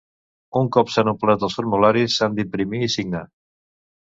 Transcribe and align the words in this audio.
Un 0.61 0.69
cop 0.77 0.89
s'han 0.93 1.11
omplert 1.11 1.45
els 1.49 1.57
formularis, 1.59 2.15
s'han 2.17 2.41
d'imprimir 2.41 2.83
i 2.87 2.91
signar. 2.95 3.25